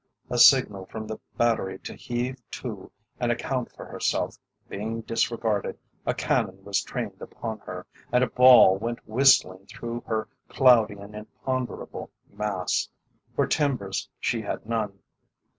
[0.31, 4.35] A signal from the Battery to heave to and account for herself
[4.67, 5.77] being disregarded,
[6.07, 11.13] a cannon was trained upon her, and a ball went whistling through her cloudy and
[11.13, 12.89] imponderable mass,
[13.35, 14.97] for timbers she had none.